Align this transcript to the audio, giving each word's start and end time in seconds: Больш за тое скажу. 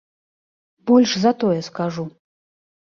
Больш 0.89 1.11
за 1.27 1.31
тое 1.45 1.61
скажу. 1.71 2.11